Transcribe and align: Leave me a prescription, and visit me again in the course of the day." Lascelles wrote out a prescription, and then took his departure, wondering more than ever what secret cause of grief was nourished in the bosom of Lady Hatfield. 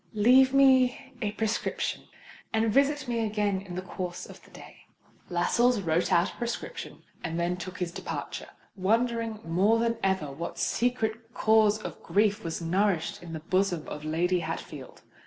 Leave 0.15 0.51
me 0.51 1.13
a 1.21 1.31
prescription, 1.33 2.05
and 2.51 2.73
visit 2.73 3.07
me 3.07 3.19
again 3.23 3.61
in 3.61 3.75
the 3.75 3.83
course 3.83 4.25
of 4.25 4.41
the 4.41 4.49
day." 4.49 4.77
Lascelles 5.29 5.79
wrote 5.79 6.11
out 6.11 6.31
a 6.33 6.37
prescription, 6.37 7.03
and 7.23 7.39
then 7.39 7.55
took 7.55 7.77
his 7.77 7.91
departure, 7.91 8.49
wondering 8.75 9.39
more 9.43 9.77
than 9.77 9.99
ever 10.01 10.31
what 10.31 10.57
secret 10.57 11.31
cause 11.35 11.77
of 11.79 12.01
grief 12.01 12.43
was 12.43 12.63
nourished 12.63 13.21
in 13.21 13.33
the 13.33 13.41
bosom 13.41 13.87
of 13.87 14.03
Lady 14.03 14.39
Hatfield. 14.39 15.03